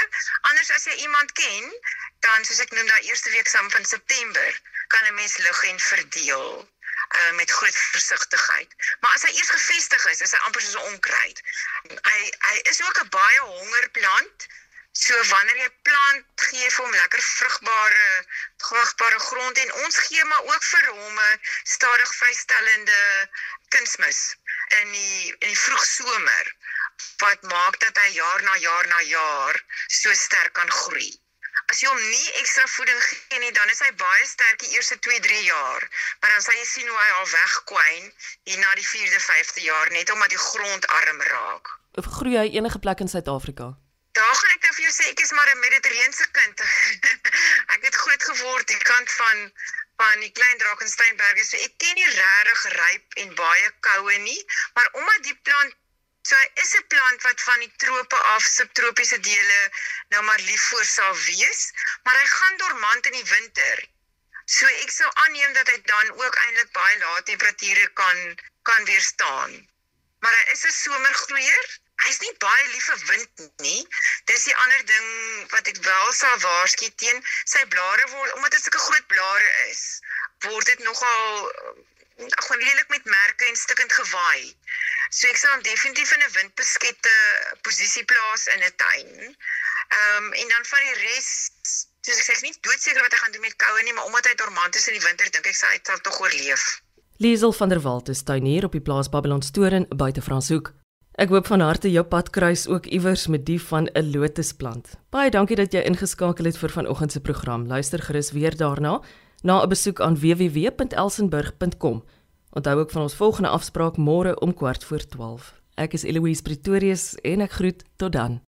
anders 0.51 0.71
as 0.77 0.87
jy 0.87 0.95
iemand 1.07 1.31
ken 1.41 1.67
dan 2.27 2.45
soos 2.47 2.63
ek 2.65 2.71
noem 2.77 2.87
daai 2.93 3.03
eerste 3.09 3.35
week 3.35 3.51
saam 3.55 3.71
van 3.75 3.85
September 3.93 4.61
kan 4.95 5.03
'n 5.09 5.19
mens 5.19 5.37
lig 5.47 5.63
en 5.73 5.79
verdeel 5.79 6.47
uh, 7.17 7.31
met 7.35 7.51
groot 7.51 7.75
versigtigheid. 7.75 8.75
Maar 8.99 9.13
as 9.13 9.23
hy 9.27 9.31
eers 9.35 9.49
gevestig 9.49 10.05
is, 10.11 10.21
is 10.21 10.31
hy 10.31 10.39
amper 10.47 10.61
soos 10.61 10.79
'n 10.79 10.87
onkruid. 10.93 11.41
Hy 12.07 12.19
hy 12.47 12.55
is 12.71 12.81
ook 12.87 13.03
'n 13.03 13.09
baie 13.09 13.39
honger 13.39 13.89
plant. 13.99 14.47
So 14.91 15.15
wanneer 15.29 15.55
jy 15.55 15.69
plant, 15.87 16.25
gee 16.51 16.69
vir 16.69 16.83
hom 16.85 16.95
lekker 16.95 17.21
vrugbare, 17.23 18.07
vrugbare 18.59 19.19
grond 19.23 19.57
en 19.63 19.73
ons 19.85 19.99
gee 20.07 20.23
maar 20.27 20.47
ook 20.49 20.63
vir 20.69 20.87
hom 20.87 21.19
'n 21.25 21.39
stadig 21.63 22.15
vrystellende 22.15 23.29
kunsmis 23.75 24.19
in 24.81 24.91
die 24.91 25.35
in 25.39 25.47
die 25.47 25.61
vroegsomer 25.65 26.51
wat 27.23 27.41
maak 27.53 27.79
dat 27.79 27.97
hy 28.03 28.09
jaar 28.17 28.43
na 28.43 28.55
jaar 28.57 28.87
na 28.87 29.01
jaar 29.01 29.63
so 29.87 30.13
sterk 30.13 30.53
kan 30.53 30.71
groei. 30.71 31.11
As 31.71 31.79
jy 31.79 31.87
hom 31.87 32.01
nie 32.09 32.31
ekstra 32.41 32.67
voeding 32.67 33.01
gee 33.03 33.39
nie, 33.39 33.51
dan 33.51 33.69
is 33.69 33.79
hy 33.79 33.91
baie 33.95 34.25
sterk 34.27 34.59
die 34.59 34.73
eerste 34.75 34.97
2-3 35.07 35.39
jaar, 35.47 35.87
maar 36.19 36.33
dan 36.35 36.41
sal 36.41 36.57
jy 36.59 36.65
sien 36.65 36.87
hoe 36.87 36.97
hy 36.97 37.11
al 37.19 37.29
wegkwyn 37.33 38.11
hier 38.43 38.59
na 38.59 38.75
die 38.75 38.87
4de, 38.87 39.21
5de 39.27 39.63
jaar 39.69 39.91
net 39.95 40.11
omdat 40.11 40.35
die 40.35 40.43
grond 40.49 40.87
arm 40.87 41.21
raak. 41.21 41.71
Groei 42.19 42.37
hy 42.37 42.49
enige 42.57 42.79
plek 42.79 42.99
in 42.99 43.07
Suid-Afrika? 43.07 43.71
Daar 44.11 44.35
gaan 44.35 44.55
ek 44.55 44.65
nou 44.65 44.73
vir 44.75 44.85
jou 44.85 44.93
sê 44.93 45.05
ek 45.11 45.21
is 45.23 45.31
maar 45.31 45.49
'n 45.51 45.59
Mediterrane 45.59 46.25
kind. 46.37 46.63
ek 47.75 47.85
het 47.87 47.95
groot 47.95 48.23
geword 48.31 48.67
die 48.67 48.83
kant 48.91 49.11
van 49.11 49.53
van 50.01 50.19
die 50.19 50.31
klein 50.31 50.57
Drakensberge. 50.57 51.43
So 51.45 51.57
ek 51.57 51.77
ken 51.77 51.95
nie 51.95 52.09
regtig 52.09 52.63
ryp 52.79 53.19
en 53.23 53.35
baie 53.35 53.69
koue 53.87 54.17
nie, 54.17 54.41
maar 54.73 54.89
omdat 55.01 55.23
die 55.29 55.37
plant 55.47 55.77
so 56.29 56.35
is 56.63 56.73
'n 56.79 56.87
plant 56.93 57.21
wat 57.27 57.41
van 57.41 57.59
die 57.59 57.73
trope 57.83 58.17
af 58.33 58.43
subtropiese 58.43 59.19
dele 59.19 59.59
nou 60.09 60.23
maar 60.23 60.39
lief 60.49 60.63
voor 60.69 60.85
sal 60.85 61.15
wees, 61.15 61.61
maar 62.03 62.19
hy 62.19 62.27
gaan 62.33 62.57
dormant 62.57 63.05
in 63.05 63.17
die 63.19 63.29
winter. 63.35 63.85
So 64.45 64.67
ek 64.83 64.91
sou 64.91 65.09
aanneem 65.23 65.53
dat 65.53 65.69
hy 65.69 65.81
dan 65.93 66.11
ook 66.11 66.35
eintlik 66.45 66.71
baie 66.71 66.97
lae 67.03 67.23
temperature 67.23 67.87
kan 68.01 68.19
kan 68.69 68.85
weerstaan. 68.85 69.55
Maar 70.19 70.35
hy 70.39 70.51
is 70.51 70.65
'n 70.65 70.77
somergroeier 70.81 71.79
hy's 72.05 72.19
nie 72.23 72.33
baie 72.43 72.67
lief 72.73 72.87
vir 72.89 73.01
wind 73.09 73.43
nie. 73.65 73.81
Dis 74.31 74.47
die 74.49 74.55
ander 74.63 74.85
ding 74.93 75.07
wat 75.53 75.67
ek 75.71 75.81
wel 75.85 76.13
sal 76.17 76.37
waarsku 76.45 76.89
teen 77.03 77.21
sy 77.53 77.63
blare 77.75 78.07
word 78.15 78.35
omdat 78.37 78.57
dit 78.57 78.65
sulke 78.65 78.83
groot 78.87 79.07
blare 79.13 79.51
is. 79.69 79.83
Word 80.47 80.71
dit 80.71 80.83
nogal 80.87 81.51
eh, 81.51 81.75
gewoon 82.45 82.65
lelik 82.65 82.89
met 82.95 83.05
merke 83.15 83.45
en 83.49 83.55
stukkend 83.55 83.93
gewaai. 83.99 84.55
So 85.11 85.27
ek 85.27 85.39
sal 85.39 85.55
hom 85.55 85.63
definitief 85.67 86.11
in 86.15 86.25
'n 86.25 86.33
windbeskette 86.37 87.15
posisie 87.67 88.05
plaas 88.05 88.47
in 88.55 88.63
'n 88.63 88.75
tuin. 88.83 89.15
Ehm 89.91 90.17
um, 90.17 90.33
en 90.33 90.47
dan 90.55 90.69
van 90.73 90.85
die 90.87 90.99
res 91.05 91.31
soos 92.01 92.17
ek 92.17 92.25
sê 92.25 92.33
ek 92.37 92.45
nie 92.45 92.55
doodseker 92.65 93.01
wat 93.05 93.13
hy 93.13 93.19
gaan 93.23 93.33
doen 93.35 93.45
met 93.45 93.57
koue 93.61 93.83
nie, 93.83 93.93
maar 93.93 94.07
omdat 94.09 94.29
hy 94.29 94.35
dormant 94.35 94.75
is 94.75 94.87
in 94.87 94.97
die 94.97 95.05
winter, 95.05 95.29
dink 95.29 95.45
ek 95.45 95.57
sy 95.57 95.73
sal 95.83 95.99
tog 96.05 96.21
oorleef. 96.23 96.81
Liesel 97.21 97.53
van 97.53 97.69
der 97.69 97.81
Walt 97.85 98.09
is 98.09 98.23
tuinier 98.25 98.65
op 98.65 98.73
die 98.73 98.81
plaas 98.81 99.09
Babylon 99.13 99.43
Storen 99.45 99.85
buite 99.93 100.21
Franshoek. 100.25 100.73
Ek 101.21 101.29
hoop 101.29 101.45
van 101.51 101.61
harte 101.61 101.85
jou 101.93 102.01
pad 102.09 102.31
kruis 102.33 102.63
ook 102.65 102.87
iewers 102.89 103.27
met 103.29 103.43
die 103.45 103.59
van 103.61 103.85
'n 103.93 104.09
lotusplant. 104.11 104.97
Baie 105.13 105.29
dankie 105.29 105.55
dat 105.55 105.73
jy 105.73 105.81
ingeskakel 105.85 106.45
het 106.45 106.57
vir 106.57 106.69
vanoggend 106.69 107.11
se 107.11 107.19
program. 107.19 107.67
Luister 107.67 108.01
gerus 108.01 108.31
weer 108.31 108.57
daarna 108.57 109.01
na 109.43 109.61
'n 109.61 109.69
besoek 109.69 110.01
aan 110.01 110.17
www.elsenburg.com. 110.17 112.03
Onthou 112.49 112.79
ook 112.79 112.91
van 112.91 113.01
ons 113.01 113.15
volgende 113.15 113.49
afspraak 113.49 113.97
môre 113.97 114.39
om 114.39 114.53
kwart 114.53 114.83
voor 114.83 115.05
12. 115.07 115.61
Ek 115.75 115.93
is 115.93 116.03
Eloise 116.03 116.41
Pretorius 116.41 117.15
en 117.15 117.41
ek 117.41 117.51
groet 117.51 117.83
tot 117.95 118.11
dan. 118.11 118.41